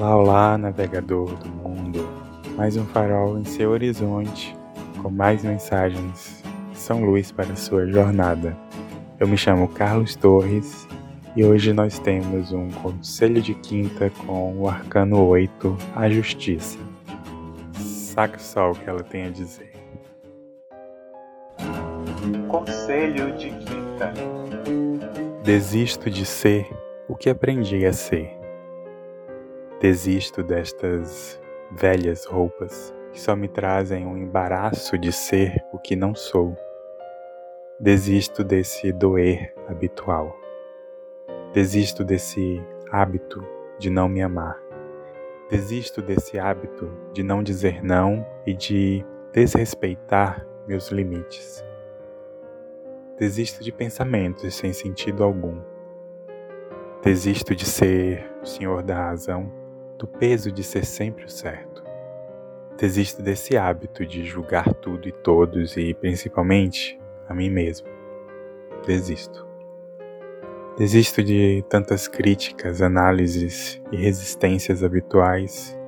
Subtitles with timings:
[0.00, 2.08] Olá, olá, navegador do mundo.
[2.56, 4.56] Mais um farol em seu horizonte,
[5.02, 6.42] com mais mensagens.
[6.72, 8.56] São luz para sua jornada.
[9.18, 10.88] Eu me chamo Carlos Torres
[11.36, 16.78] e hoje nós temos um conselho de quinta com o arcano 8, a justiça.
[17.74, 19.74] Saca só o que ela tem a dizer.
[22.48, 24.14] Conselho de quinta.
[25.44, 26.66] Desisto de ser
[27.06, 28.39] o que aprendi a ser.
[29.80, 36.14] Desisto destas velhas roupas que só me trazem um embaraço de ser o que não
[36.14, 36.54] sou.
[37.80, 40.36] Desisto desse doer habitual.
[41.54, 42.62] Desisto desse
[42.92, 43.42] hábito
[43.78, 44.60] de não me amar.
[45.48, 51.64] Desisto desse hábito de não dizer não e de desrespeitar meus limites.
[53.18, 55.58] Desisto de pensamentos sem sentido algum.
[57.02, 59.58] Desisto de ser o senhor da razão
[60.00, 61.84] do peso de ser sempre o certo.
[62.78, 66.98] Desisto desse hábito de julgar tudo e todos e, principalmente,
[67.28, 67.86] a mim mesmo.
[68.86, 69.46] Desisto.
[70.78, 75.78] Desisto de tantas críticas, análises e resistências habituais.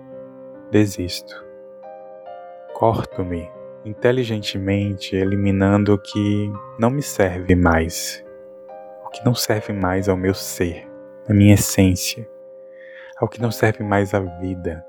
[0.70, 1.42] Desisto.
[2.74, 3.50] Corto-me
[3.82, 8.22] inteligentemente, eliminando o que não me serve mais,
[9.06, 10.86] o que não serve mais ao meu ser,
[11.26, 12.28] à minha essência,
[13.22, 14.84] ao que não serve mais à vida.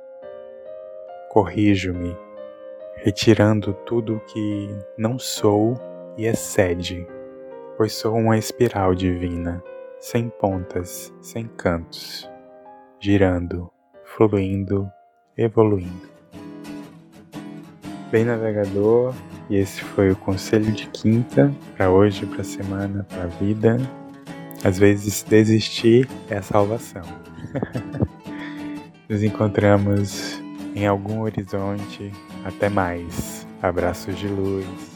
[1.30, 2.18] Corrijo-me,
[2.96, 5.80] retirando tudo o que não sou
[6.18, 7.08] e excede,
[7.78, 9.64] pois sou uma espiral divina,
[10.00, 12.28] sem pontas, sem cantos,
[13.00, 13.72] girando,
[14.04, 14.92] fluindo,
[15.38, 16.10] evoluindo.
[18.10, 19.14] Bem navegador,
[19.48, 23.78] e esse foi o conselho de quinta para hoje, para a semana, para a vida.
[24.64, 27.04] Às vezes desistir é a salvação.
[29.14, 30.42] Nos encontramos
[30.74, 32.12] em algum horizonte.
[32.44, 33.46] Até mais.
[33.62, 34.93] Abraços de luz.